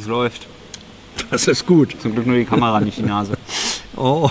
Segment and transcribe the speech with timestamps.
[0.00, 0.46] Es läuft.
[1.30, 1.94] Das ist gut.
[2.00, 3.34] Zum Glück nur die Kamera, nicht die Nase.
[3.96, 4.30] Oh,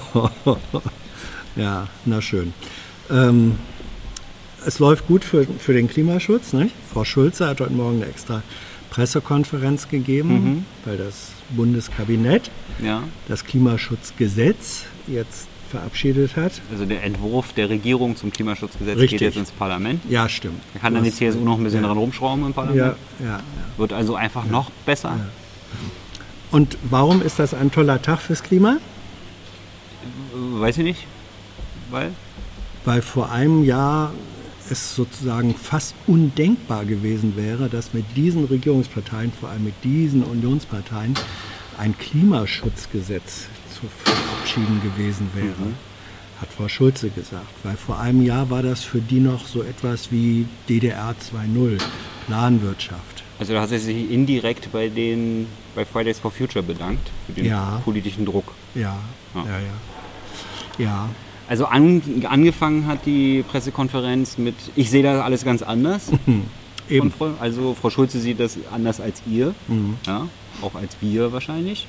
[1.55, 2.53] ja, na schön.
[3.11, 3.59] Ähm,
[4.65, 6.53] es läuft gut für, für den Klimaschutz.
[6.53, 6.73] Nicht?
[6.91, 8.41] Frau Schulze hat heute Morgen eine extra
[8.89, 10.65] Pressekonferenz gegeben, Mhm.
[10.85, 12.49] weil das Bundeskabinett
[12.83, 13.03] Ja.
[13.27, 16.53] das Klimaschutzgesetz jetzt verabschiedet hat.
[16.71, 19.19] Also der Entwurf der Regierung zum Klimaschutzgesetz Richtig.
[19.19, 20.01] geht jetzt ins Parlament.
[20.09, 20.61] Ja, stimmt.
[20.73, 21.87] Da kann dann die CSU noch ein bisschen ja.
[21.87, 22.95] dran rumschrauben im Parlament.
[23.19, 23.39] Ja, ja, ja.
[23.77, 25.19] Wird also einfach noch besser.
[26.51, 28.77] Und warum ist das ein toller Tag fürs Klima?
[30.33, 31.07] Weiß ich nicht.
[31.91, 32.11] Weil?
[32.85, 34.13] Weil vor einem Jahr
[34.71, 41.15] es sozusagen fast undenkbar gewesen wäre, dass mit diesen Regierungsparteien, vor allem mit diesen Unionsparteien,
[41.77, 45.73] ein Klimaschutzgesetz zu verabschieden gewesen wäre,
[46.41, 47.47] hat Frau Schulze gesagt.
[47.63, 51.79] Weil vor einem Jahr war das für die noch so etwas wie DDR 2.0,
[52.27, 53.23] Planwirtschaft.
[53.39, 57.45] Also da hat sie sich indirekt bei den bei Fridays for Future bedankt für den
[57.45, 57.81] Ja.
[57.85, 58.53] politischen Druck.
[58.75, 58.97] Ja,
[59.33, 59.43] Ja.
[59.45, 60.85] ja, ja.
[60.85, 61.09] Ja,
[61.47, 66.05] Also an, angefangen hat die Pressekonferenz mit, ich sehe das alles ganz anders.
[66.25, 66.43] Von
[66.89, 67.11] eben.
[67.11, 69.97] Frau, also Frau Schulze sieht das anders als ihr, Mhm.
[70.05, 70.27] ja,
[70.61, 71.87] auch als wir wahrscheinlich.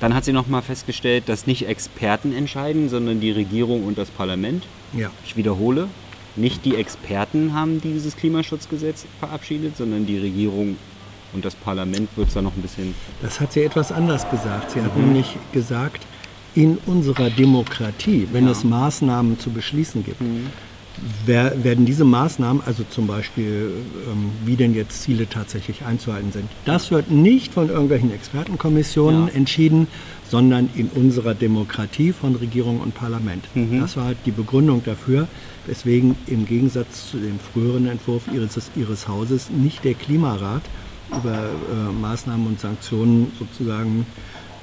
[0.00, 4.64] Dann hat sie nochmal festgestellt, dass nicht Experten entscheiden, sondern die Regierung und das Parlament.
[4.92, 5.88] Ja, Ich wiederhole,
[6.38, 10.76] nicht die Experten haben dieses Klimaschutzgesetz verabschiedet, sondern die Regierung
[11.34, 12.94] und das Parlament wird es da noch ein bisschen.
[13.20, 14.70] Das hat sie etwas anders gesagt.
[14.70, 15.04] Sie hat Mhm.
[15.04, 16.06] nämlich gesagt,
[16.54, 18.50] in unserer Demokratie, wenn Ja.
[18.50, 18.56] Mhm.
[18.58, 20.20] es Maßnahmen zu beschließen gibt,
[21.26, 23.70] wer, werden diese Maßnahmen, also zum Beispiel,
[24.10, 29.34] ähm, wie denn jetzt Ziele tatsächlich einzuhalten sind, das wird nicht von irgendwelchen Expertenkommissionen Ja.
[29.34, 29.86] entschieden,
[30.28, 33.44] sondern in unserer Demokratie von Regierung und Parlament.
[33.54, 33.80] Mhm.
[33.80, 35.26] Das war halt die Begründung dafür,
[35.66, 40.62] weswegen im Gegensatz zu dem früheren Entwurf ihres, ihres Hauses nicht der Klimarat
[41.10, 44.04] über äh, Maßnahmen und Sanktionen sozusagen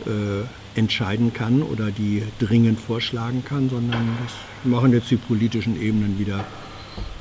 [0.06, 4.34] äh, entscheiden kann oder die dringend vorschlagen kann, sondern das
[4.70, 6.46] machen jetzt die politischen Ebenen wieder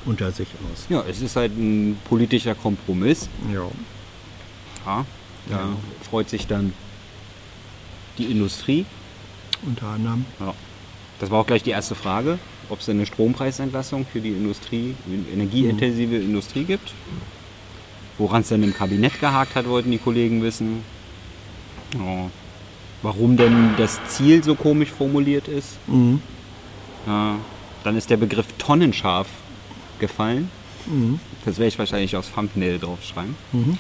[0.04, 0.86] unter sich aus.
[0.90, 3.28] Ja, es ist halt ein politischer Kompromiss.
[3.52, 3.62] Ja.
[4.84, 5.06] Ja,
[5.48, 5.68] da Ja.
[6.10, 6.74] freut sich dann
[8.18, 8.86] die Industrie.
[9.66, 10.24] Unter anderem.
[10.40, 10.54] Ja.
[11.20, 12.38] Das war auch gleich die erste Frage,
[12.68, 14.94] ob es denn eine Strompreisentlassung für die Industrie,
[15.32, 16.92] energieintensive Industrie gibt.
[18.18, 20.82] Woran es denn im Kabinett gehakt hat, wollten die Kollegen wissen.
[21.94, 22.30] Ja.
[23.02, 25.76] Warum denn das Ziel so komisch formuliert ist.
[25.86, 26.20] Mhm.
[27.06, 27.36] Ja.
[27.84, 29.26] Dann ist der Begriff tonnenscharf
[29.98, 30.50] gefallen.
[30.86, 31.20] Mhm.
[31.44, 33.34] Das werde ich wahrscheinlich aufs Thumbnail draufschreiben.
[33.52, 33.78] Mhm.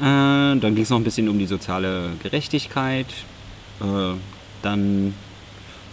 [0.00, 3.06] Äh, dann ging es noch ein bisschen um die soziale Gerechtigkeit.
[3.80, 4.14] Äh,
[4.62, 5.14] dann,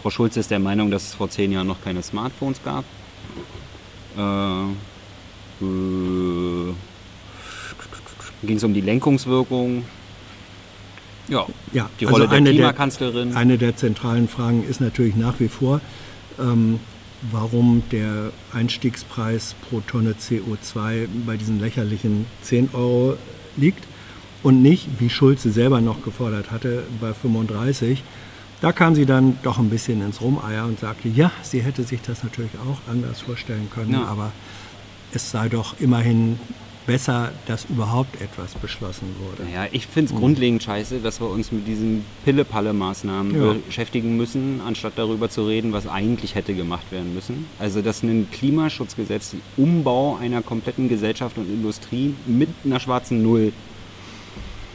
[0.02, 2.86] Frau Schulze ist der Meinung, dass es vor zehn Jahren noch keine Smartphones gab.
[4.18, 4.64] Äh,
[8.44, 9.84] ging es um die Lenkungswirkung.
[11.28, 13.36] Ja, Ja, die also Rolle der eine Klimakanzlerin.
[13.36, 15.82] Eine der zentralen Fragen ist natürlich nach wie vor,
[16.40, 16.80] ähm,
[17.30, 23.18] warum der Einstiegspreis pro Tonne CO2 bei diesen lächerlichen 10 Euro
[23.58, 23.84] liegt
[24.48, 28.02] und nicht, wie Schulze selber noch gefordert hatte, bei 35.
[28.62, 32.00] Da kam sie dann doch ein bisschen ins Rumeier und sagte, ja, sie hätte sich
[32.02, 34.06] das natürlich auch anders vorstellen können, Ja.
[34.06, 34.32] aber
[35.12, 36.40] es sei doch immerhin
[36.86, 39.44] besser, dass überhaupt etwas beschlossen wurde.
[39.52, 43.56] Naja, ich finde es grundlegend scheiße, dass wir uns mit diesen Pille-Palle-Maßnahmen Ja.
[43.66, 47.46] beschäftigen müssen, anstatt darüber zu reden, was eigentlich hätte gemacht werden müssen.
[47.60, 53.52] Also, dass ein Klimaschutzgesetz, Umbau einer kompletten Gesellschaft und Industrie mit einer schwarzen Null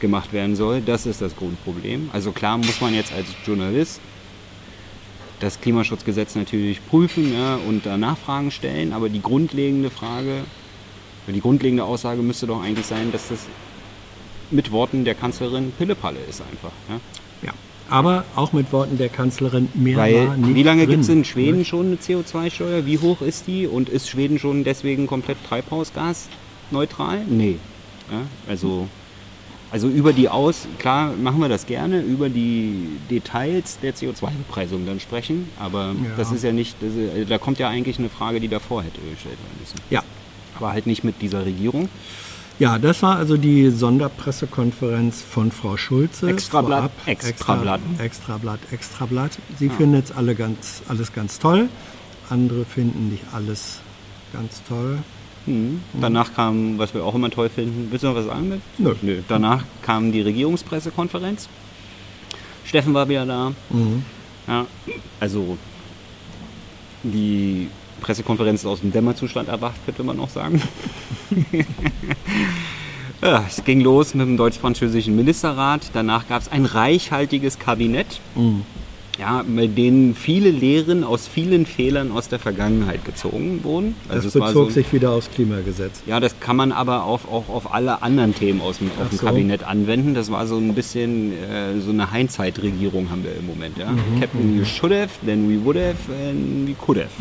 [0.03, 2.11] gemacht werden soll, das ist das Grundproblem.
[2.13, 4.01] Also klar muss man jetzt als Journalist
[5.39, 10.43] das Klimaschutzgesetz natürlich prüfen ja, und da Nachfragen stellen, aber die grundlegende Frage,
[11.27, 13.39] die grundlegende Aussage müsste doch eigentlich sein, dass das
[14.51, 16.71] mit Worten der Kanzlerin Pillepalle ist einfach.
[16.89, 16.99] Ja?
[17.47, 17.53] Ja,
[17.89, 21.25] aber auch mit Worten der Kanzlerin mehr Weil war nicht wie lange gibt es in
[21.25, 21.65] Schweden ne?
[21.65, 22.85] schon eine CO2-Steuer?
[22.85, 23.67] Wie hoch ist die?
[23.67, 27.21] Und ist Schweden schon deswegen komplett treibhausgasneutral?
[27.27, 27.57] Nee.
[28.11, 28.21] Ja?
[28.47, 28.87] Also,
[29.73, 34.99] also über die Aus, klar machen wir das gerne, über die Details der CO2-Bepreisung dann
[34.99, 36.11] sprechen, aber Ja.
[36.15, 39.37] das ist ja nicht, ist, da kommt ja eigentlich eine Frage, die davor hätte gestellt
[39.39, 39.79] werden müssen.
[39.89, 40.03] Ja.
[40.55, 41.89] Aber halt nicht mit dieser Regierung.
[42.59, 46.29] ja, das war also die Sonderpressekonferenz von Frau Schulze.
[46.29, 46.91] Extrablatt.
[47.07, 47.81] Extrablatt.
[47.97, 49.31] Extra, Extrablatt, Extrablatt.
[49.57, 51.67] Sie findet es alle ganz, alles ganz toll.
[52.29, 53.79] Andere finden nicht alles
[54.33, 54.99] ganz toll.
[55.45, 55.81] Mhm.
[55.99, 58.49] Danach kam, was wir auch immer toll finden, willst du noch was sagen?
[58.49, 58.61] Mit?
[58.77, 58.95] Nö.
[59.01, 59.21] Nö.
[59.27, 61.49] Danach kam die Regierungspressekonferenz.
[62.65, 63.53] Steffen war wieder da.
[63.69, 64.03] Mhm.
[64.47, 64.65] Ja,
[65.19, 65.57] also
[67.03, 67.69] die
[68.01, 70.61] Pressekonferenz ist aus dem Dämmerzustand erwacht, könnte man auch sagen.
[73.21, 75.91] Ja, es ging los mit dem deutsch-französischen Ministerrat.
[75.93, 78.19] Danach gab es ein reichhaltiges Kabinett,
[79.19, 83.95] ja, mit denen viele Lehren aus vielen Fehlern aus der Vergangenheit gezogen wurden.
[84.09, 86.01] Das es war bezog so, sich wieder aufs Klimagesetz.
[86.07, 89.19] ja, das kann man aber auf, auch auf alle anderen Themen aus dem, auf dem
[89.19, 89.25] so.
[89.25, 90.15] Kabinett anwenden.
[90.15, 93.77] Das war so ein bisschen äh, so eine Hindsight-Regierung haben wir im Moment.
[93.77, 93.93] Ja?
[94.19, 97.11] Captain, you should have, then we would have, and we could have.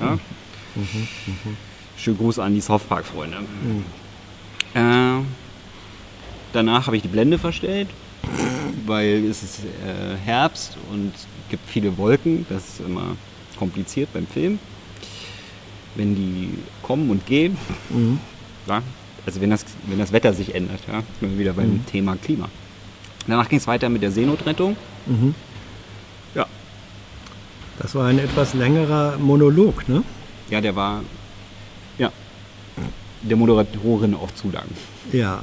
[0.00, 0.18] Ja?
[1.96, 3.36] Schönen Gruß an die Softpark-Freunde.
[4.74, 5.22] Äh,
[6.54, 7.88] danach habe ich die Blende verstellt,
[8.86, 12.46] weil es ist äh, Herbst und es gibt viele Wolken.
[12.48, 13.16] Das ist immer
[13.58, 14.58] kompliziert beim Film.
[15.94, 16.50] Wenn die
[16.82, 17.56] kommen und gehen.
[18.66, 18.82] Ja,
[19.26, 20.80] also wenn das, wenn das Wetter sich ändert.
[20.88, 22.48] Ja, sind wir wieder beim Thema Klima.
[23.26, 24.76] Danach ging es weiter mit der Seenotrettung.
[26.34, 26.46] Ja,
[27.78, 30.02] Das war ein etwas längerer Monolog, ne?
[30.50, 31.02] ja, der war
[31.98, 32.10] ja,
[33.22, 34.66] der Moderatorin auch zu lang.
[35.12, 35.42] Ja.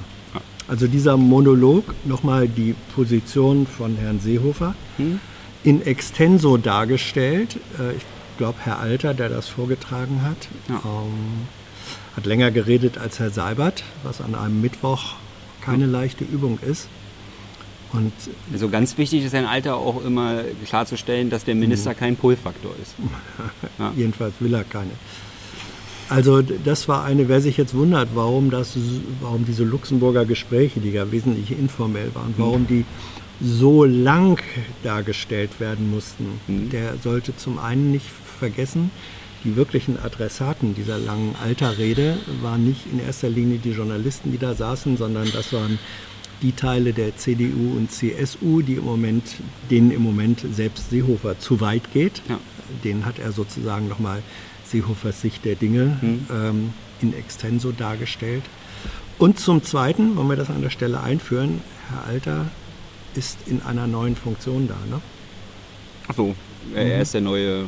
[0.70, 5.20] Also dieser Monolog, nochmal die Position von Herrn Seehofer, Hm?
[5.64, 7.58] in extenso dargestellt.
[7.80, 8.04] Äh, Ich
[8.38, 10.76] glaube, Herr Alter, der das vorgetragen hat, Ja.
[10.86, 11.48] ähm,
[12.16, 15.16] hat länger geredet als Herr Seibert, was an einem Mittwoch
[15.60, 16.88] keine leichte Übung ist.
[17.92, 18.14] Und
[18.54, 22.94] Also ganz wichtig ist ein Alter auch immer klarzustellen, dass der Minister kein Pull-Faktor ist.
[23.80, 23.92] Ja.
[23.98, 24.92] jedenfalls will er keine.
[26.10, 28.76] Also das war eine, wer sich jetzt wundert, warum, das,
[29.22, 32.86] warum diese Luxemburger Gespräche, die ja wesentlich informell waren, warum die
[33.42, 34.42] so lang
[34.84, 36.70] dargestellt werden mussten, Mhm.
[36.72, 38.08] der sollte zum einen nicht
[38.40, 38.92] vergessen,
[39.44, 44.54] die wirklichen Adressaten dieser langen Alterrede waren nicht in erster Linie die Journalisten, die da
[44.54, 45.80] saßen, sondern das waren
[46.42, 49.24] die Teile der CDU und CSU, die im Moment,
[49.70, 52.22] denen im Moment selbst Seehofer zu weit geht.
[52.28, 52.40] Ja.
[52.84, 54.22] Den hat er sozusagen nochmal
[54.70, 56.26] Seehofers Sicht der Dinge Mhm.
[56.32, 58.44] ähm, in extenso dargestellt.
[59.18, 62.46] Und zum Zweiten, wollen wir das an der Stelle einführen, Herr Alter
[63.16, 64.76] ist in einer neuen Funktion da.
[64.90, 65.02] Ne?
[66.08, 66.36] Achso,
[66.76, 67.66] er ist der neue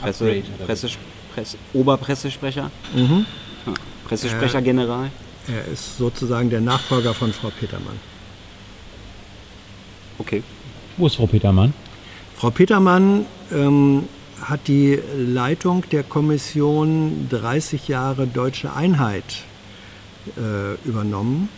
[0.00, 0.88] Presse, Upgrade, oder Presse,
[1.34, 3.26] Presse, Oberpressesprecher, Mhm.
[3.66, 3.74] ja,
[4.08, 5.10] Pressesprecher-General.
[5.48, 7.98] Er ist sozusagen der Nachfolger von Frau Petermann.
[10.18, 10.42] Okay.
[10.96, 11.72] Wo ist Frau Petermann?
[12.36, 14.04] Frau Petermann ähm,
[14.42, 19.24] hat die Leitung der Kommission 30 Jahre Deutsche Einheit
[20.36, 21.48] äh, übernommen.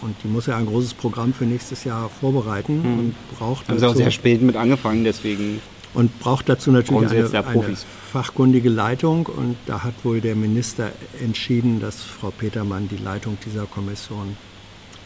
[0.00, 3.84] Und die muss ja ein großes Programm für nächstes Jahr vorbereiten und braucht Haben sie
[3.86, 5.60] auch dazu, sehr spät mit angefangen, deswegen.
[5.92, 7.76] und braucht dazu natürlich eine, eine
[8.12, 9.26] fachkundige Leitung.
[9.26, 14.36] Und da hat wohl der Minister entschieden, dass Frau Petermann die Leitung dieser Kommission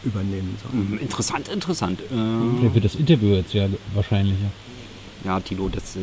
[0.03, 0.71] übernehmen soll.
[0.79, 1.99] Hm, Interessant, interessant.
[2.01, 2.05] Äh,
[2.59, 4.37] Vielleicht wird das Interview jetzt ja wahrscheinlicher.
[4.43, 4.72] ja,
[5.45, 5.99] Tilo, das äh,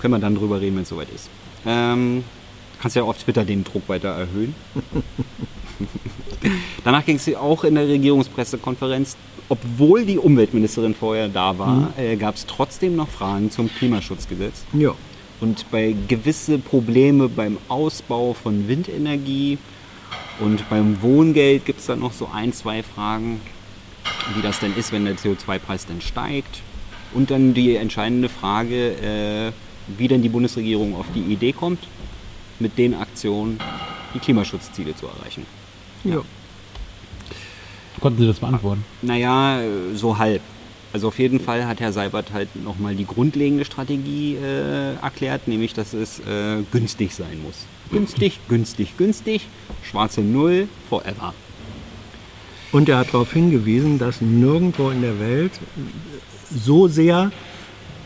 [0.00, 1.28] können wir dann drüber reden, wenn es soweit ist.
[1.66, 2.24] Ähm,
[2.80, 4.54] kannst ja auf Twitter den Druck weiter erhöhen.
[6.84, 9.16] Danach ging es auch in der Regierungspressekonferenz,
[9.48, 14.64] obwohl die Umweltministerin vorher da war, äh, gab es trotzdem noch Fragen zum Klimaschutzgesetz.
[14.72, 14.94] Ja.
[15.40, 19.58] Und bei gewisse Probleme beim Ausbau von Windenergie
[20.40, 23.40] und beim Wohngeld gibt es dann noch so ein, zwei Fragen,
[24.34, 26.60] wie das denn ist, wenn der CO2-Preis dann steigt.
[27.14, 29.52] Und dann die entscheidende Frage, äh,
[29.96, 31.80] wie denn die Bundesregierung auf die Idee kommt,
[32.58, 33.58] mit den Aktionen
[34.14, 35.46] die Klimaschutzziele zu erreichen.
[36.04, 36.22] Ja.
[38.00, 38.84] Konnten Sie das beantworten?
[39.02, 40.42] Naja, äh, so halb.
[40.92, 45.74] Also auf jeden Fall hat Herr Seibert halt nochmal die grundlegende Strategie äh, erklärt, nämlich
[45.74, 47.66] dass es äh, günstig sein muss.
[47.90, 49.46] Günstig, günstig, günstig,
[49.82, 51.34] schwarze Null, forever.
[52.72, 55.52] Und er hat darauf hingewiesen, dass nirgendwo in der Welt
[56.50, 57.30] so sehr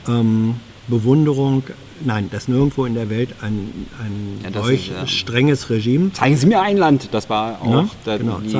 [0.08, 0.54] ähm,
[0.88, 1.62] Bewunderung,
[2.04, 6.36] nein, dass nirgendwo in der Welt ein, ein Ja, solch ist, ja- strenges Regime Zeigen
[6.36, 8.52] Sie mir ein Land, das war auch Ja, da- genau, die.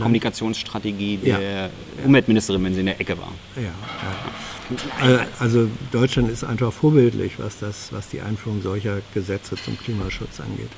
[0.00, 1.70] Kommunikationsstrategie der
[2.04, 3.32] Umweltministerin, wenn sie in der Ecke war.
[3.56, 3.70] Ja.
[5.14, 10.38] Äh, Also Deutschland ist einfach vorbildlich, was, das, was die Einführung solcher Gesetze zum Klimaschutz
[10.40, 10.70] angeht.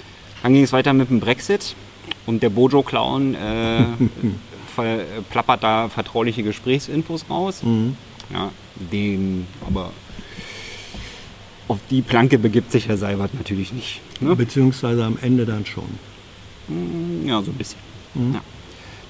[0.43, 1.75] Dann ging es weiter mit dem Brexit
[2.27, 3.85] und der Bojo-Clown äh,
[5.31, 7.63] plappert da vertrauliche Gesprächsinfos raus.
[7.63, 7.97] Mhm.
[8.33, 9.93] Ja, den, aber
[11.69, 14.01] auf die Planke begibt sich Herr Seibert natürlich nicht.
[14.21, 14.35] Ne?
[14.37, 15.85] Beziehungsweise am Ende dann schon.
[17.27, 17.79] Ja, so ein bisschen.
[18.15, 18.41] Ja.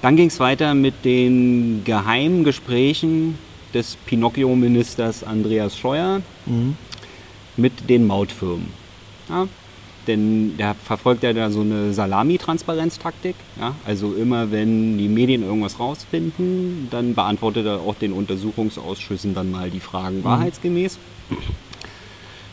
[0.01, 3.37] Dann ging es weiter mit den geheimen Gesprächen
[3.73, 6.21] des Pinocchio-Ministers Andreas Scheuer
[7.55, 8.67] mit den Mautfirmen.
[9.29, 9.47] Ja?
[10.07, 13.35] Denn der verfolgt ja da so eine Salami-Transparenztaktik.
[13.59, 13.73] Ja?
[13.85, 19.69] Also immer, wenn die Medien irgendwas rausfinden, dann beantwortet er auch den Untersuchungsausschüssen dann mal
[19.69, 20.99] die Fragen wahrheitsgemäß.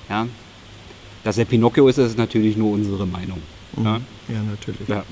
[0.08, 0.28] Ja?
[1.24, 3.42] Dass er Pinocchio ist, ist natürlich nur unsere Meinung.
[3.76, 4.00] Ja?
[4.28, 4.88] Ja, natürlich.
[4.88, 5.04] Ja.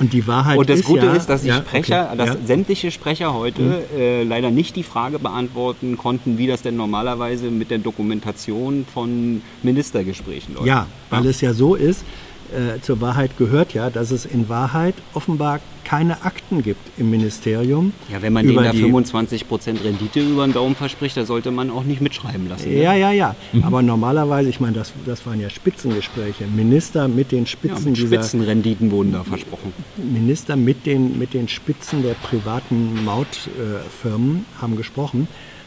[0.00, 2.28] Und die Wahrheit Und das ist Gute ja, ist, dass die ja, Sprecher, okay, dass
[2.28, 2.34] ja.
[2.34, 2.46] Mhm.
[2.46, 7.70] sämtliche Sprecher heute äh, leider nicht die Frage beantworten konnten, wie das denn normalerweise mit
[7.70, 10.66] der Dokumentation von Ministergesprächen läuft.
[10.66, 12.04] Ja, weil es ja so ist,
[12.52, 17.92] äh, zur Wahrheit gehört ja, dass es in Wahrheit offenbar keine Akten gibt im Ministerium.
[18.12, 21.70] Ja, wenn man denen da die- 25% Rendite über den Daumen verspricht, da sollte man
[21.70, 22.68] auch nicht mitschreiben lassen.
[22.70, 22.82] ne?
[22.82, 23.34] Ja, ja, ja.
[23.62, 26.44] Aber normalerweise, ich meine, das, das waren ja Spitzengespräche.
[26.46, 29.72] Minister mit den Ja, Spitzen mit dieser Spitzenrenditen wurden da versprochen.
[29.96, 35.26] Minister mit den, mit den Spitzen der privaten Mautfirmen haben gesprochen.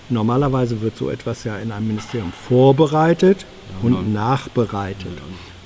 [0.09, 3.45] Normalerweise wird so etwas ja in einem Ministerium vorbereitet
[3.81, 5.07] und nachbereitet.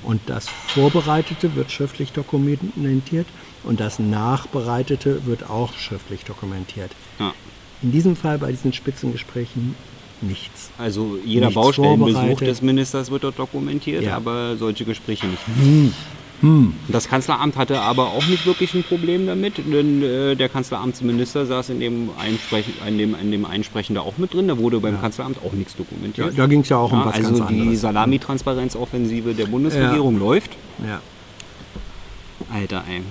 [0.06, 3.26] Und das Vorbereitete wird schriftlich dokumentiert
[3.64, 6.92] und das Nachbereitete wird auch schriftlich dokumentiert.
[7.18, 7.34] Ja.
[7.82, 9.74] In diesem Fall bei diesen Spitzengesprächen
[10.20, 10.70] nichts.
[10.78, 14.16] Also jeder Nichts Baustellenbesuch des Ministers wird dort dokumentiert, Ja.
[14.16, 15.42] aber solche Gespräche nicht.
[16.40, 16.74] Hm.
[16.88, 21.70] Das Kanzleramt hatte aber auch nicht wirklich ein Problem damit, denn äh, der Kanzleramtsminister saß
[21.70, 24.48] in dem, Einsprechen, in, dem, in dem Einsprechen da auch mit drin.
[24.48, 26.38] Da wurde beim Kanzleramt auch nichts Ja, dokumentiert.
[26.38, 27.80] da ging es ja auch um Ja, was also ganz die anderes.
[27.80, 30.50] Salamitransparenzoffensive der Bundesregierung läuft.
[30.86, 31.00] Ja.
[32.52, 33.02] Alter, ey.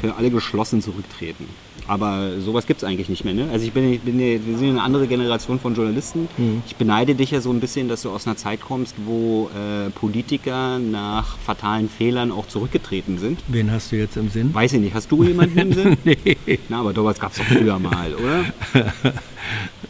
[0.00, 1.48] Können alle geschlossen zurücktreten.
[1.88, 3.34] Aber sowas gibt es eigentlich nicht mehr.
[3.34, 3.48] Ne?
[3.52, 6.28] Also ich bin, bin wir sind eine andere Generation von Journalisten.
[6.36, 6.62] Mhm.
[6.66, 9.90] Ich beneide dich ja so ein bisschen, dass du aus einer Zeit kommst, wo äh,
[9.90, 13.40] Politiker nach fatalen Fehlern auch zurückgetreten sind.
[13.46, 14.52] Wen hast du jetzt im Sinn?
[14.52, 15.96] Weiß ich nicht, hast du jemanden im Sinn?
[16.04, 16.58] Nee.
[16.68, 18.44] Na, aber sowas gab es doch früher mal, oder?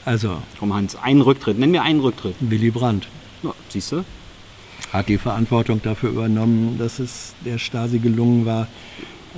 [0.05, 1.59] Also, Komm Hans, einen Rücktritt.
[1.59, 2.37] Nenn mir einen Rücktritt.
[2.41, 3.09] Willy Brandt.
[3.43, 4.05] Ja, siehst du?
[4.93, 8.67] hat die Verantwortung dafür übernommen, dass es der Stasi gelungen war,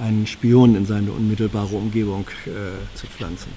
[0.00, 2.50] einen Spion in seine unmittelbare Umgebung äh,
[2.96, 3.48] zu pflanzen.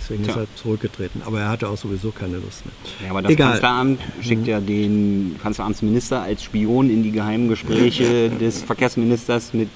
[0.00, 0.42] Deswegen ist Tja.
[0.42, 1.22] er zurückgetreten.
[1.24, 2.74] Aber er hatte auch sowieso keine Lust mehr.
[3.04, 3.50] Ja, aber das Egal.
[3.52, 9.68] Kanzleramt schickt ja den Kanzleramtsminister als Spion in die geheimen Gespräche des Verkehrsministers mit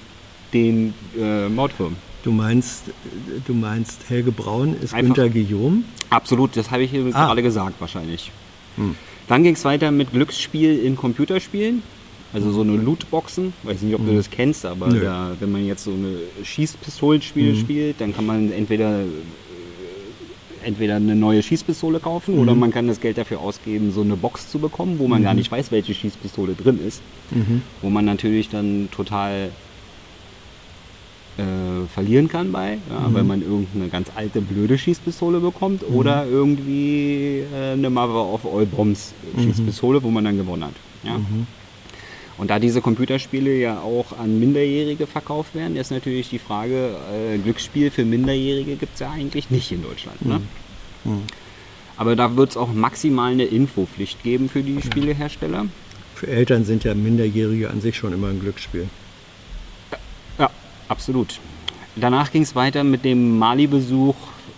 [0.53, 1.97] den äh, Mautfirmen.
[2.23, 2.85] Du meinst,
[3.45, 5.83] du meinst Helge Braun ist Einfach- Günter Guillaume?
[6.09, 7.25] Absolut, das habe ich Ah.
[7.25, 8.31] gerade gesagt wahrscheinlich.
[9.27, 11.83] Dann ging es weiter mit Glücksspiel in Computerspielen.
[12.33, 13.53] Also so eine Lootboxen.
[13.63, 18.01] Weiß nicht, ob du das kennst, aber da, wenn man jetzt so eine Schießpistolenspiel spielt,
[18.01, 19.05] dann kann man entweder äh,
[20.65, 24.49] entweder eine neue Schießpistole kaufen oder man kann das Geld dafür ausgeben, so eine Box
[24.49, 27.01] zu bekommen, wo man gar nicht weiß, welche Schießpistole drin ist.
[27.81, 29.49] Wo man natürlich dann total
[31.37, 37.43] äh, verlieren kann bei, ja, weil man irgendeine ganz alte, blöde Schießpistole bekommt oder irgendwie
[37.53, 40.75] äh, eine Mother of All Bombs Schießpistole, wo man dann gewonnen hat.
[41.03, 41.19] Ja.
[42.37, 47.37] Und da diese Computerspiele ja auch an Minderjährige verkauft werden, ist natürlich die Frage, äh,
[47.37, 50.25] Glücksspiel für Minderjährige gibt es ja eigentlich nicht in Deutschland.
[50.25, 50.41] Ne?
[51.95, 55.67] Aber da wird es auch maximal eine Infopflicht geben für die Spielehersteller.
[56.15, 58.87] Für Eltern sind ja Minderjährige an sich schon immer ein Glücksspiel.
[60.39, 60.49] Ja,
[60.87, 61.39] absolut.
[61.95, 64.15] Danach ging es weiter mit dem Mali-Besuch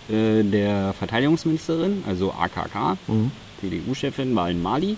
[0.08, 2.96] äh, der Verteidigungsministerin, also AKK.
[3.60, 4.96] CDU-Chefin war in Mali.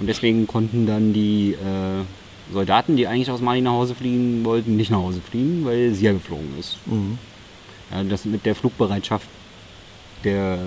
[0.00, 4.76] Und deswegen konnten dann die äh, Soldaten, die eigentlich aus Mali nach Hause fliegen wollten,
[4.76, 6.78] nicht nach Hause fliegen, weil sie ja geflogen ist.
[7.90, 9.28] Ja, das mit der Flugbereitschaft
[10.24, 10.58] der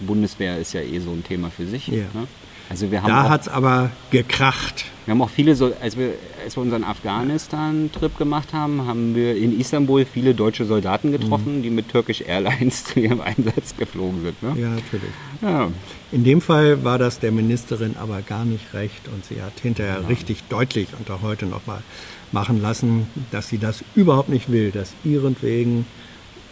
[0.00, 1.86] Bundeswehr ist ja eh so ein Thema für sich.
[1.88, 2.04] Ja.
[2.14, 2.26] Ne?
[2.70, 4.84] Also wir haben Da hat es aber gekracht.
[5.04, 9.36] wir haben auch viele, so, als wir, als wir unseren Afghanistan-Trip gemacht haben, haben wir
[9.36, 14.40] in Istanbul viele deutsche Soldaten getroffen, die mit Turkish Airlines zu ihrem Einsatz geflogen sind.
[14.42, 14.54] Ne?
[14.60, 15.10] Ja, natürlich.
[15.42, 15.68] Ja.
[16.12, 20.08] In dem Fall war das der Ministerin aber gar nicht recht und sie hat hinterher
[20.08, 21.82] richtig deutlich und auch heute nochmal
[22.30, 25.86] machen lassen, dass sie das überhaupt nicht will, dass ihretwegen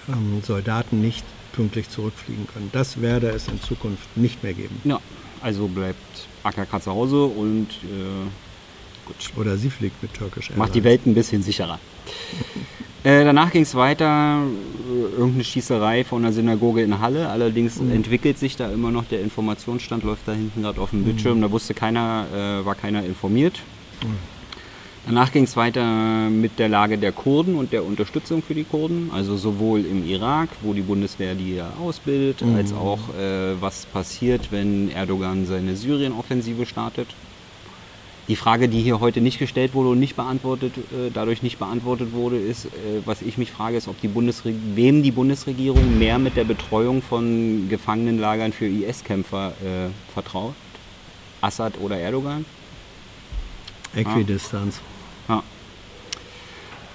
[0.09, 2.71] ähm, Soldaten nicht pünktlich zurückfliegen können.
[2.73, 4.81] Das werde es in Zukunft nicht mehr geben.
[4.85, 4.99] ja,
[5.43, 5.97] also bleibt
[6.43, 10.59] AKK zu Hause und äh, gut, Oder sie fliegt mit Turkish Airlines.
[10.59, 11.79] macht die Welt ein bisschen sicherer.
[13.05, 17.29] Äh, danach ging es weiter, äh, irgendeine Schießerei von einer Synagoge in Halle.
[17.29, 21.41] Allerdings entwickelt sich da immer noch der Informationsstand, läuft da hinten gerade auf dem Bildschirm.
[21.41, 23.61] Da wusste keiner, äh, war keiner informiert.
[25.09, 29.11] Danach ging es weiter mit der Lage der Kurden und der Unterstützung für die Kurden,
[29.11, 34.53] also sowohl im Irak, wo die Bundeswehr die ja ausbildet, als auch äh, was passiert,
[34.53, 37.09] wenn Erdogan seine Syrien-Offensive startet.
[38.29, 42.13] Die Frage, die hier heute nicht gestellt wurde und nicht beantwortet, äh, dadurch nicht beantwortet
[42.13, 42.69] wurde, ist, äh,
[43.07, 47.01] was ich mich frage, ist, ob die Bundesre wem die Bundesregierung mehr mit der Betreuung
[47.01, 50.53] von Gefangenenlagern für IS-Kämpfer äh, vertraut.
[51.41, 52.45] Assad oder Erdogan?
[53.95, 54.77] Äquidistanz.
[54.77, 54.98] Ja.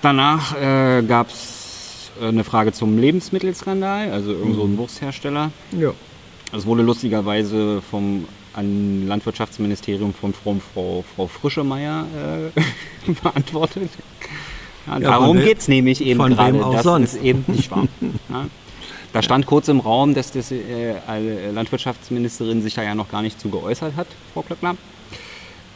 [0.03, 5.51] Danach äh, gab es eine Frage zum Lebensmittelskandal, also irgend so ein Wursthersteller.
[5.79, 5.91] Ja.
[6.51, 12.05] Das wurde lustigerweise vom an Landwirtschaftsministerium von Frau, Frau, Frau Frischemeier
[12.55, 13.89] äh, beantwortet.
[14.85, 16.53] Ja, Ja, darum geht es nämlich eben von gerade.
[16.53, 17.13] wem auch das sonst.
[17.15, 17.87] ist eben nicht wahr.
[18.29, 18.45] Ja.
[19.13, 23.21] Da stand kurz im Raum, dass die äh, alle Landwirtschaftsministerin sich da ja noch gar
[23.21, 24.75] nicht zu geäußert hat, Frau Klöckner.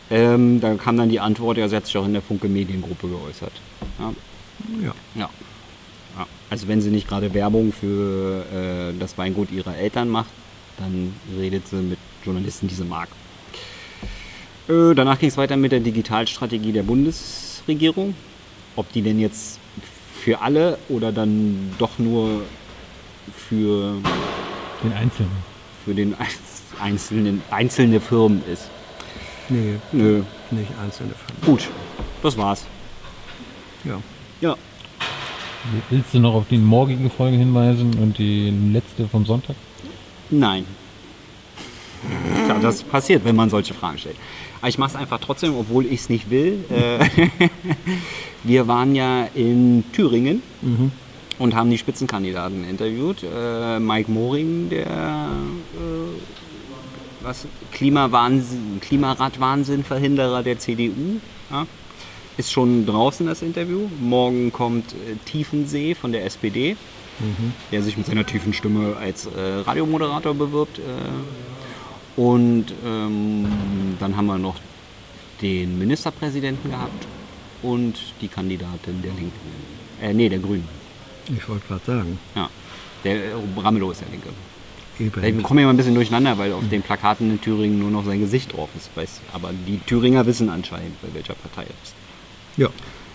[0.09, 3.07] Ähm, da kam dann die Antwort, ja, sie hat sich auch in der Funke Mediengruppe
[3.07, 3.51] geäußert.
[3.99, 4.13] Ja.
[4.81, 4.95] Ja.
[5.15, 5.29] Ja.
[6.17, 6.27] ja.
[6.49, 10.29] Also wenn sie nicht gerade Werbung für äh, das Weingut ihrer Eltern macht,
[10.77, 13.09] dann redet sie mit Journalisten, die sie mag.
[14.69, 18.15] Äh, danach ging es weiter mit der Digitalstrategie der Bundesregierung.
[18.75, 19.59] Ob die denn jetzt
[20.21, 22.43] für alle oder dann doch nur
[23.35, 23.95] für,
[24.83, 25.31] Den Einzelnen.
[25.83, 26.15] für den
[26.79, 28.69] einzelnen, einzelne Firmen ist.
[29.49, 30.23] Nee, Nö.
[30.51, 31.45] nicht einzelne Firmen.
[31.45, 31.69] Gut,
[32.21, 32.65] das war's.
[33.83, 34.01] Ja.
[34.41, 34.55] Ja.
[35.89, 39.55] Willst du noch auf die morgige Folge hinweisen und die letzte vom Sonntag?
[40.29, 40.65] Nein.
[42.47, 44.15] Ja, das passiert, wenn man solche Fragen stellt.
[44.59, 46.63] Aber ich mache es einfach trotzdem, obwohl ich es nicht will.
[46.69, 47.05] Äh,
[48.43, 50.41] Wir waren ja in Thüringen
[51.39, 53.23] und haben die Spitzenkandidaten interviewt.
[53.23, 56.46] Äh, Mike Moring, der äh,
[57.21, 61.19] was, Klimawahnsinn, Klimaradwahnsinn-Verhinderer der CDU,
[61.51, 61.65] ja,
[62.37, 63.89] ist schon draußen das Interview.
[63.99, 66.75] Morgen kommt äh, Tiefensee von der SPD
[67.71, 70.79] der sich mit seiner tiefen Stimme als äh, Radiomoderator bewirbt.
[70.79, 70.81] Äh,
[72.19, 73.47] und ähm,
[73.99, 74.55] dann haben wir noch
[75.41, 77.07] den Ministerpräsidenten gehabt
[77.61, 79.31] und die Kandidatin der Linken.
[80.01, 80.67] Äh, nee, der Grünen.
[81.27, 82.49] Ich wollte gerade sagen, Ja.
[83.03, 84.29] Der äh, Ramelow ist der Linke.
[84.97, 85.43] Wir eben.
[85.43, 88.19] kommen ja immer ein bisschen durcheinander, weil auf den Plakaten in Thüringen nur noch sein
[88.19, 88.89] Gesicht drauf ist.
[88.95, 91.93] Weiß, aber die Thüringer wissen anscheinend, bei welcher Partei er ist.
[92.57, 92.69] Ja.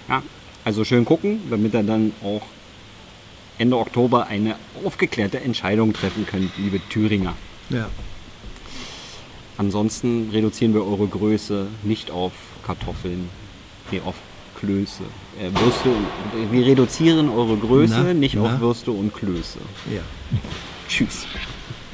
[0.09, 0.23] Ja,
[0.65, 2.43] also schön gucken, damit er dann auch
[3.59, 7.35] Ende Oktober eine aufgeklärte Entscheidung treffen könnt, liebe Thüringer.
[7.71, 7.89] ja.
[9.59, 12.33] Ansonsten reduzieren wir eure Größe nicht auf
[12.67, 13.29] Kartoffeln,
[13.91, 14.15] nee, auf
[14.59, 15.03] Klöße.
[15.39, 18.43] Äh, Würste und, wir reduzieren eure Größe Na, nicht na.
[18.55, 19.59] auf Würste und Klöße.
[19.93, 20.01] ja.
[20.89, 21.27] Tschüss.